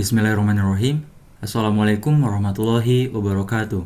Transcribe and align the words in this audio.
Bismillahirrahmanirrahim. 0.00 1.04
Assalamualaikum 1.44 2.24
warahmatullahi 2.24 3.12
wabarakatuh. 3.12 3.84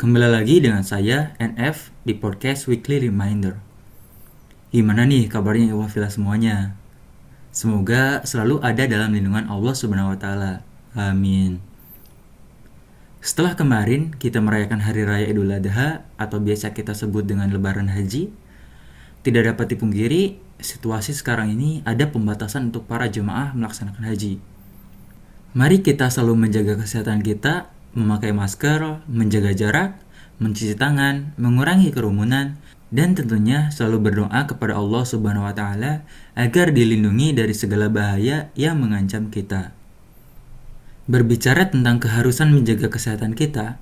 Kembali 0.00 0.32
lagi 0.32 0.64
dengan 0.64 0.80
saya 0.80 1.36
NF 1.36 1.92
di 2.08 2.16
podcast 2.16 2.64
Weekly 2.72 3.04
Reminder. 3.12 3.60
Gimana 4.72 5.04
nih 5.04 5.28
kabarnya 5.28 5.76
Iwafila 5.76 6.08
semuanya? 6.08 6.72
Semoga 7.52 8.24
selalu 8.24 8.64
ada 8.64 8.88
dalam 8.88 9.12
lindungan 9.12 9.44
Allah 9.44 9.76
Subhanahu 9.76 10.16
wa 10.16 10.16
taala. 10.16 10.64
Amin. 10.96 11.60
Setelah 13.20 13.60
kemarin 13.60 14.16
kita 14.16 14.40
merayakan 14.40 14.88
hari 14.88 15.04
raya 15.04 15.28
Idul 15.28 15.52
Adha 15.52 16.08
atau 16.16 16.40
biasa 16.40 16.72
kita 16.72 16.96
sebut 16.96 17.28
dengan 17.28 17.52
lebaran 17.52 17.92
haji, 17.92 18.32
tidak 19.20 19.52
dapat 19.52 19.76
dipungkiri 19.76 20.40
situasi 20.64 21.12
sekarang 21.12 21.52
ini 21.52 21.84
ada 21.84 22.08
pembatasan 22.08 22.72
untuk 22.72 22.88
para 22.88 23.04
jemaah 23.12 23.52
melaksanakan 23.52 24.08
haji. 24.08 24.53
Mari 25.54 25.86
kita 25.86 26.10
selalu 26.10 26.50
menjaga 26.50 26.74
kesehatan 26.74 27.22
kita, 27.22 27.70
memakai 27.94 28.34
masker, 28.34 29.06
menjaga 29.06 29.54
jarak, 29.54 29.90
mencuci 30.42 30.74
tangan, 30.74 31.30
mengurangi 31.38 31.94
kerumunan, 31.94 32.58
dan 32.90 33.14
tentunya 33.14 33.70
selalu 33.70 34.10
berdoa 34.10 34.50
kepada 34.50 34.74
Allah 34.74 35.06
Subhanahu 35.06 35.46
wa 35.46 35.54
taala 35.54 36.02
agar 36.34 36.74
dilindungi 36.74 37.38
dari 37.38 37.54
segala 37.54 37.86
bahaya 37.86 38.50
yang 38.58 38.82
mengancam 38.82 39.30
kita. 39.30 39.70
Berbicara 41.06 41.70
tentang 41.70 42.02
keharusan 42.02 42.50
menjaga 42.50 42.90
kesehatan 42.90 43.38
kita, 43.38 43.78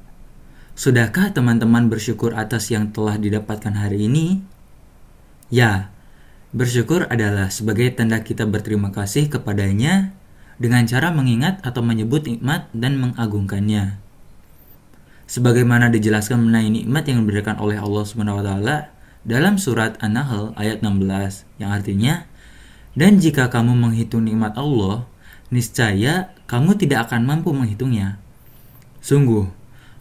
sudahkah 0.76 1.32
teman-teman 1.32 1.88
bersyukur 1.88 2.36
atas 2.36 2.68
yang 2.68 2.92
telah 2.92 3.16
didapatkan 3.16 3.72
hari 3.72 4.12
ini? 4.12 4.44
Ya, 5.48 5.88
bersyukur 6.52 7.08
adalah 7.08 7.48
sebagai 7.48 7.88
tanda 7.96 8.20
kita 8.20 8.44
berterima 8.44 8.92
kasih 8.92 9.32
kepadanya 9.32 10.12
dengan 10.62 10.86
cara 10.86 11.10
mengingat 11.10 11.58
atau 11.66 11.82
menyebut 11.82 12.22
nikmat 12.22 12.70
dan 12.70 13.02
mengagungkannya. 13.02 13.98
Sebagaimana 15.26 15.90
dijelaskan 15.90 16.38
mengenai 16.38 16.70
nikmat 16.70 17.02
yang 17.10 17.26
diberikan 17.26 17.58
oleh 17.58 17.82
Allah 17.82 18.04
Subhanahu 18.06 18.38
wa 18.38 18.44
taala 18.46 18.76
dalam 19.26 19.58
surat 19.58 19.98
An-Nahl 19.98 20.54
ayat 20.54 20.86
16 20.86 21.58
yang 21.58 21.74
artinya 21.74 22.30
dan 22.94 23.18
jika 23.18 23.50
kamu 23.50 23.74
menghitung 23.74 24.22
nikmat 24.22 24.54
Allah 24.54 25.02
niscaya 25.50 26.30
kamu 26.46 26.78
tidak 26.78 27.10
akan 27.10 27.26
mampu 27.26 27.50
menghitungnya. 27.50 28.22
Sungguh 29.02 29.50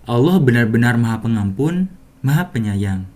Allah 0.05 0.37
benar-benar 0.37 0.99
Maha 1.01 1.25
Pengampun, 1.25 1.89
Maha 2.21 2.53
Penyayang. 2.53 3.09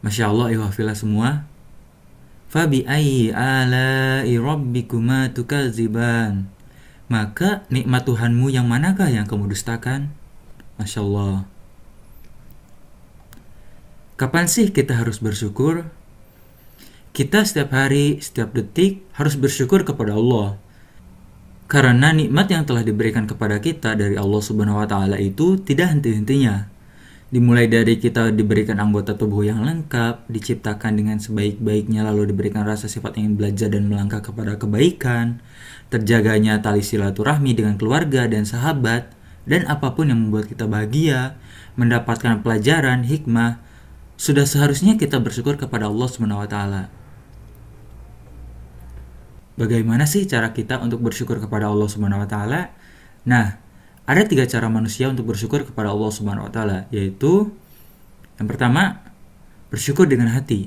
Masya 0.00 0.32
Allah, 0.32 0.48
ihwafillah 0.56 0.96
semua, 0.96 1.44
Fabi 2.50 2.82
ayyi 2.82 3.30
ala'i 3.30 4.34
rabbikuma 4.34 5.30
tukaziban. 5.30 6.50
Maka 7.06 7.62
nikmat 7.70 8.02
Tuhanmu 8.06 8.50
yang 8.50 8.66
manakah 8.66 9.06
yang 9.06 9.30
kamu 9.30 9.54
dustakan? 9.54 10.10
Masya 10.74 10.98
Allah. 11.06 11.46
Kapan 14.18 14.50
sih 14.50 14.74
kita 14.74 14.98
harus 14.98 15.22
bersyukur? 15.22 15.86
Kita 17.14 17.46
setiap 17.46 17.70
hari, 17.70 18.18
setiap 18.18 18.50
detik 18.50 19.06
harus 19.14 19.38
bersyukur 19.38 19.86
kepada 19.86 20.18
Allah. 20.18 20.58
Karena 21.70 22.10
nikmat 22.10 22.50
yang 22.50 22.66
telah 22.66 22.82
diberikan 22.82 23.30
kepada 23.30 23.62
kita 23.62 23.94
dari 23.94 24.18
Allah 24.18 24.42
Subhanahu 24.42 24.82
wa 24.82 24.90
taala 24.90 25.22
itu 25.22 25.54
tidak 25.62 25.94
henti-hentinya. 25.94 26.66
Dimulai 27.30 27.70
dari 27.70 27.94
kita 27.94 28.34
diberikan 28.34 28.82
anggota 28.82 29.14
tubuh 29.14 29.46
yang 29.46 29.62
lengkap, 29.62 30.26
diciptakan 30.26 30.98
dengan 30.98 31.22
sebaik-baiknya 31.22 32.02
lalu 32.02 32.34
diberikan 32.34 32.66
rasa 32.66 32.90
sifat 32.90 33.22
ingin 33.22 33.38
belajar 33.38 33.70
dan 33.70 33.86
melangkah 33.86 34.18
kepada 34.18 34.58
kebaikan, 34.58 35.38
terjaganya 35.94 36.58
tali 36.58 36.82
silaturahmi 36.82 37.54
dengan 37.54 37.78
keluarga 37.78 38.26
dan 38.26 38.42
sahabat, 38.42 39.14
dan 39.46 39.62
apa 39.70 39.94
pun 39.94 40.10
yang 40.10 40.26
membuat 40.26 40.50
kita 40.50 40.66
bahagia, 40.66 41.38
mendapatkan 41.78 42.42
pelajaran, 42.42 43.06
hikmah, 43.06 43.62
sudah 44.18 44.42
seharusnya 44.42 44.98
kita 44.98 45.22
bersyukur 45.22 45.54
kepada 45.54 45.86
Allah 45.86 46.10
SWT. 46.10 46.56
Bagaimana 49.54 50.02
sih 50.02 50.26
cara 50.26 50.50
kita 50.50 50.82
untuk 50.82 50.98
bersyukur 50.98 51.38
kepada 51.38 51.70
Allah 51.70 51.86
SWT? 51.86 52.36
Nah, 53.22 53.69
ada 54.10 54.26
tiga 54.26 54.42
cara 54.42 54.66
manusia 54.66 55.06
untuk 55.06 55.30
bersyukur 55.30 55.62
kepada 55.62 55.94
Allah 55.94 56.10
Subhanahu 56.10 56.50
wa 56.50 56.52
taala, 56.52 56.90
yaitu 56.90 57.54
yang 58.42 58.50
pertama, 58.50 58.98
bersyukur 59.70 60.10
dengan 60.10 60.34
hati. 60.34 60.66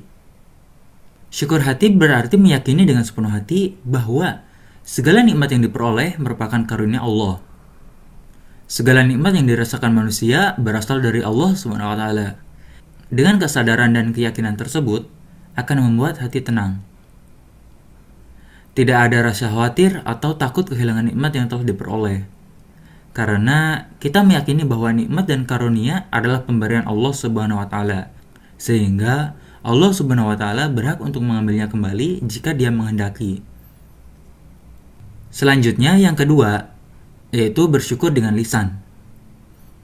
Syukur 1.27 1.59
hati 1.67 1.91
berarti 1.91 2.39
meyakini 2.39 2.87
dengan 2.87 3.03
sepenuh 3.03 3.35
hati 3.35 3.75
bahwa 3.83 4.47
segala 4.87 5.27
nikmat 5.27 5.51
yang 5.51 5.67
diperoleh 5.67 6.15
merupakan 6.23 6.63
karunia 6.63 7.03
Allah. 7.03 7.43
Segala 8.71 9.03
nikmat 9.03 9.35
yang 9.35 9.43
dirasakan 9.43 9.91
manusia 9.91 10.55
berasal 10.55 11.03
dari 11.03 11.19
Allah 11.19 11.51
Subhanahu 11.51 11.91
wa 11.91 11.97
taala. 11.99 12.39
Dengan 13.11 13.43
kesadaran 13.43 13.91
dan 13.91 14.15
keyakinan 14.15 14.55
tersebut 14.55 15.03
akan 15.59 15.77
membuat 15.83 16.23
hati 16.23 16.39
tenang. 16.39 16.79
Tidak 18.71 18.95
ada 18.95 19.19
rasa 19.19 19.51
khawatir 19.51 19.99
atau 20.07 20.33
takut 20.39 20.63
kehilangan 20.63 21.11
nikmat 21.11 21.35
yang 21.35 21.45
telah 21.51 21.67
diperoleh 21.67 22.32
karena 23.13 23.89
kita 24.01 24.25
meyakini 24.25 24.65
bahwa 24.65 24.89
nikmat 24.89 25.29
dan 25.29 25.45
karunia 25.45 26.09
adalah 26.09 26.49
pemberian 26.49 26.89
Allah 26.89 27.13
Subhanahu 27.13 27.61
wa 27.61 27.69
taala. 27.69 28.09
Sehingga 28.57 29.37
Allah 29.61 29.91
Subhanahu 29.93 30.33
wa 30.33 30.37
taala 30.37 30.65
berhak 30.73 30.97
untuk 30.97 31.21
mengambilnya 31.21 31.69
kembali 31.69 32.25
jika 32.25 32.57
Dia 32.57 32.73
menghendaki. 32.73 33.45
Selanjutnya 35.29 35.93
yang 36.01 36.17
kedua 36.17 36.73
yaitu 37.29 37.69
bersyukur 37.69 38.09
dengan 38.09 38.33
lisan. 38.33 38.81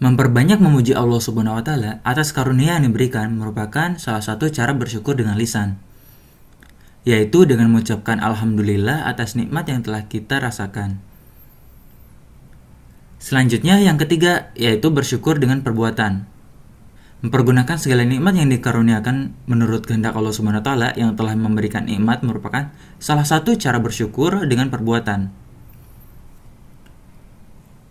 Memperbanyak 0.02 0.58
memuji 0.58 0.98
Allah 0.98 1.22
Subhanahu 1.22 1.62
wa 1.62 1.64
taala 1.66 1.92
atas 2.02 2.34
karunia 2.34 2.82
yang 2.82 2.90
diberikan 2.90 3.30
merupakan 3.38 3.94
salah 4.02 4.26
satu 4.26 4.50
cara 4.50 4.74
bersyukur 4.74 5.14
dengan 5.14 5.38
lisan. 5.38 5.78
Yaitu 7.06 7.46
dengan 7.46 7.70
mengucapkan 7.70 8.18
alhamdulillah 8.18 9.06
atas 9.06 9.38
nikmat 9.38 9.70
yang 9.70 9.86
telah 9.86 10.10
kita 10.10 10.42
rasakan. 10.42 11.09
Selanjutnya 13.20 13.84
yang 13.84 14.00
ketiga 14.00 14.56
yaitu 14.56 14.88
bersyukur 14.96 15.36
dengan 15.38 15.60
perbuatan. 15.60 16.24
Mempergunakan 17.20 17.76
segala 17.76 18.08
nikmat 18.08 18.32
yang 18.40 18.48
dikaruniakan 18.48 19.36
menurut 19.44 19.84
kehendak 19.84 20.16
Allah 20.16 20.32
Subhanahu 20.32 20.64
taala 20.64 20.96
yang 20.96 21.20
telah 21.20 21.36
memberikan 21.36 21.84
nikmat 21.84 22.24
merupakan 22.24 22.72
salah 22.96 23.28
satu 23.28 23.60
cara 23.60 23.76
bersyukur 23.84 24.48
dengan 24.48 24.72
perbuatan. 24.72 25.28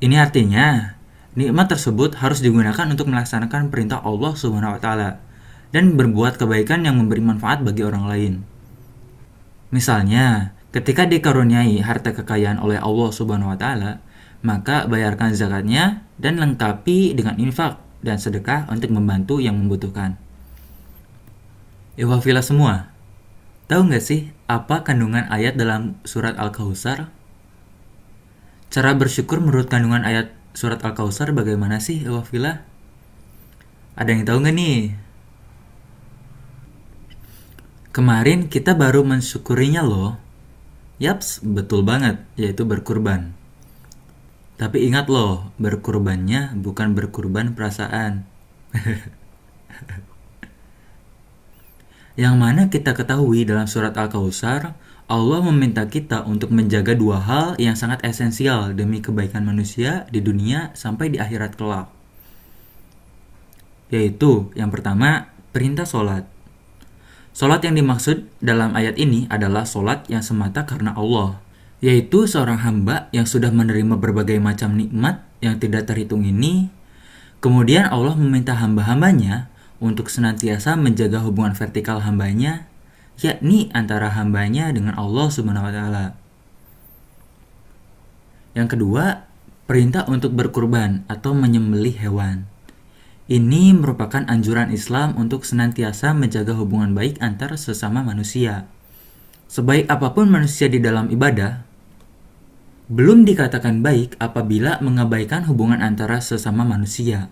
Ini 0.01 0.17
artinya 0.17 0.97
nikmat 1.37 1.77
tersebut 1.77 2.17
harus 2.25 2.41
digunakan 2.41 2.89
untuk 2.89 3.13
melaksanakan 3.13 3.69
perintah 3.69 4.01
Allah 4.01 4.33
Subhanahu 4.33 4.75
wa 4.75 4.81
taala 4.81 5.21
dan 5.77 5.93
berbuat 5.93 6.41
kebaikan 6.41 6.89
yang 6.89 6.97
memberi 6.97 7.21
manfaat 7.21 7.61
bagi 7.61 7.85
orang 7.85 8.09
lain. 8.09 8.33
Misalnya, 9.69 10.57
ketika 10.73 11.05
dikaruniai 11.05 11.85
harta 11.85 12.17
kekayaan 12.17 12.57
oleh 12.57 12.81
Allah 12.81 13.13
Subhanahu 13.13 13.53
wa 13.53 13.59
taala, 13.61 14.01
maka 14.43 14.87
bayarkan 14.87 15.35
zakatnya 15.35 16.07
dan 16.19 16.39
lengkapi 16.39 17.15
dengan 17.15 17.39
infak 17.39 17.83
dan 18.03 18.19
sedekah 18.19 18.71
untuk 18.71 18.95
membantu 18.95 19.43
yang 19.43 19.59
membutuhkan. 19.59 20.15
Iwafila 21.99 22.43
semua, 22.43 22.95
tahu 23.67 23.91
nggak 23.91 24.05
sih 24.05 24.31
apa 24.47 24.87
kandungan 24.87 25.27
ayat 25.27 25.59
dalam 25.59 25.99
surat 26.07 26.39
Al-Kautsar? 26.39 27.11
Cara 28.71 28.95
bersyukur 28.95 29.43
menurut 29.43 29.67
kandungan 29.67 30.07
ayat 30.07 30.31
surat 30.55 30.79
Al-Kautsar 30.79 31.35
bagaimana 31.35 31.83
sih 31.83 32.07
Iwafila? 32.07 32.63
Ada 33.99 34.11
yang 34.15 34.23
tahu 34.23 34.39
nggak 34.47 34.55
nih? 34.55 34.79
Kemarin 37.91 38.47
kita 38.47 38.79
baru 38.79 39.03
mensyukurinya 39.03 39.83
loh. 39.83 40.15
Yaps, 41.03 41.43
betul 41.43 41.83
banget, 41.83 42.23
yaitu 42.39 42.63
berkurban. 42.63 43.38
Tapi 44.59 44.91
ingat 44.91 45.07
loh, 45.07 45.55
berkurbannya 45.63 46.59
bukan 46.59 46.99
berkurban 46.99 47.55
perasaan. 47.55 48.27
Yang 52.19 52.35
mana 52.35 52.67
kita 52.67 52.99
ketahui 52.99 53.47
dalam 53.47 53.71
surat 53.71 53.95
Al-Kautsar, 53.95 54.75
Allah 55.07 55.41
meminta 55.47 55.87
kita 55.87 56.27
untuk 56.27 56.51
menjaga 56.51 56.99
dua 56.99 57.23
hal 57.23 57.55
yang 57.63 57.79
sangat 57.79 58.03
esensial 58.03 58.75
demi 58.75 58.99
kebaikan 58.99 59.47
manusia 59.47 60.11
di 60.11 60.19
dunia 60.19 60.75
sampai 60.75 61.15
di 61.15 61.23
akhirat 61.23 61.55
kelak. 61.55 61.87
Yaitu, 63.95 64.51
yang 64.59 64.75
pertama, 64.75 65.31
perintah 65.55 65.87
sholat. 65.87 66.27
Sholat 67.33 67.63
yang 67.63 67.79
dimaksud 67.79 68.27
dalam 68.43 68.75
ayat 68.75 68.99
ini 68.99 69.31
adalah 69.31 69.63
sholat 69.63 70.05
yang 70.11 70.27
semata 70.27 70.67
karena 70.67 70.93
Allah, 70.99 71.39
yaitu 71.79 72.27
seorang 72.27 72.59
hamba 72.63 73.07
yang 73.15 73.27
sudah 73.27 73.55
menerima 73.55 73.99
berbagai 73.99 74.43
macam 74.43 74.75
nikmat 74.75 75.23
yang 75.39 75.63
tidak 75.63 75.87
terhitung 75.87 76.27
ini. 76.27 76.71
Kemudian 77.39 77.87
Allah 77.87 78.19
meminta 78.19 78.59
hamba-hambanya 78.59 79.47
untuk 79.79 80.11
senantiasa 80.11 80.75
menjaga 80.75 81.23
hubungan 81.23 81.55
vertikal 81.55 82.03
hambanya, 82.03 82.67
yakni 83.23 83.71
antara 83.71 84.11
hambanya 84.11 84.75
dengan 84.75 84.99
Allah 84.99 85.31
Subhanahu 85.31 85.71
wa 85.71 85.73
taala. 85.75 86.07
Yang 88.59 88.75
kedua, 88.75 89.31
perintah 89.71 90.03
untuk 90.11 90.35
berkurban 90.35 91.07
atau 91.07 91.31
menyembelih 91.31 91.95
hewan. 91.95 92.51
Ini 93.29 93.77
merupakan 93.77 94.25
anjuran 94.25 94.73
Islam 94.73 95.15
untuk 95.15 95.45
senantiasa 95.45 96.17
menjaga 96.17 96.57
hubungan 96.57 96.97
baik 96.97 97.21
antar 97.21 97.55
sesama 97.61 98.01
manusia. 98.01 98.67
Sebaik 99.47 99.85
apa 99.87 100.17
pun 100.17 100.33
manusia 100.33 100.67
di 100.67 100.81
dalam 100.81 101.13
ibadah, 101.13 101.68
belum 102.89 103.29
dikatakan 103.29 103.85
baik 103.85 104.17
apabila 104.17 104.81
mengabaikan 104.81 105.45
hubungan 105.45 105.85
antara 105.85 106.25
sesama 106.25 106.65
manusia. 106.65 107.29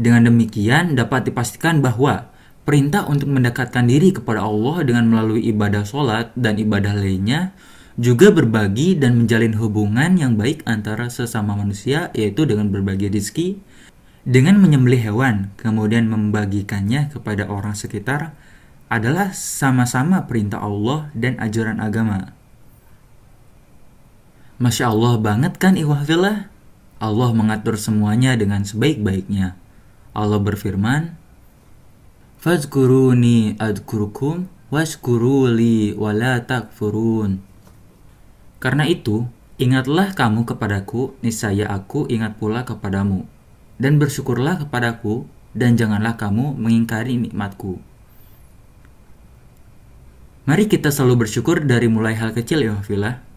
Dengan 0.00 0.32
demikian, 0.32 0.96
dapat 0.96 1.28
dipastikan 1.28 1.84
bahwa 1.84 2.32
perintah 2.64 3.04
untuk 3.04 3.28
mendekatkan 3.28 3.84
diri 3.84 4.16
kepada 4.16 4.40
Allah 4.40 4.80
dengan 4.82 5.12
melalui 5.12 5.44
ibadah 5.52 5.84
sholat 5.84 6.32
dan 6.34 6.56
ibadah 6.56 6.96
lainnya 6.96 7.52
juga 7.94 8.34
berbagi 8.34 8.98
dan 8.98 9.14
menjalin 9.20 9.54
hubungan 9.54 10.18
yang 10.18 10.34
baik 10.34 10.66
antara 10.66 11.06
sesama 11.12 11.54
manusia, 11.54 12.10
yaitu 12.10 12.42
dengan 12.42 12.72
berbagi 12.72 13.06
rezeki, 13.06 13.60
dengan 14.24 14.58
menyembelih 14.58 15.12
hewan, 15.12 15.52
kemudian 15.60 16.08
membagikannya 16.08 17.12
kepada 17.12 17.46
orang 17.46 17.76
sekitar, 17.76 18.32
adalah 18.88 19.30
sama-sama 19.36 20.24
perintah 20.26 20.64
Allah 20.64 21.12
dan 21.12 21.38
ajaran 21.38 21.78
agama. 21.78 22.34
Masya 24.64 24.88
Allah 24.96 25.20
banget 25.20 25.60
kan 25.60 25.76
iwahfilah? 25.76 26.48
Allah 26.96 27.30
mengatur 27.36 27.76
semuanya 27.76 28.32
dengan 28.32 28.64
sebaik-baiknya. 28.64 29.60
Allah 30.16 30.40
berfirman, 30.40 31.20
Fazkuruni 32.40 33.60
adkurukum 33.60 34.48
washkuruli 34.72 35.92
wala 35.92 36.40
takfurun. 36.48 37.44
Karena 38.56 38.88
itu, 38.88 39.28
ingatlah 39.60 40.16
kamu 40.16 40.48
kepadaku, 40.48 41.12
niscaya 41.20 41.68
aku 41.68 42.08
ingat 42.08 42.40
pula 42.40 42.64
kepadamu 42.64 43.28
dan 43.76 43.98
bersyukurlah 43.98 44.64
kepadaku, 44.66 45.26
dan 45.54 45.78
janganlah 45.78 46.18
kamu 46.18 46.54
mengingkari 46.58 47.14
nikmatku. 47.18 47.78
Mari 50.44 50.68
kita 50.68 50.92
selalu 50.92 51.26
bersyukur 51.26 51.62
dari 51.64 51.88
mulai 51.88 52.18
hal 52.18 52.36
kecil 52.36 52.60
ya 52.60 52.76
Villa. 52.84 53.33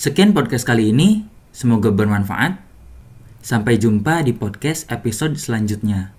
Sekian 0.00 0.32
podcast 0.32 0.64
kali 0.64 0.96
ini, 0.96 1.28
semoga 1.52 1.92
bermanfaat. 1.92 2.56
Sampai 3.44 3.76
jumpa 3.76 4.24
di 4.24 4.32
podcast 4.32 4.88
episode 4.88 5.36
selanjutnya. 5.36 6.16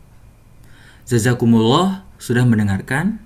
Jazakumullah 1.10 2.06
sudah 2.22 2.46
mendengarkan. 2.46 3.18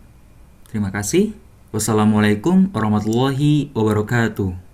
Terima 0.71 0.95
kasih. 0.95 1.35
Wassalamualaikum 1.75 2.71
warahmatullahi 2.71 3.67
wabarakatuh. 3.75 4.64